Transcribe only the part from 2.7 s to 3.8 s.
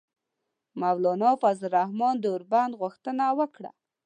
غوښتنه وکړه.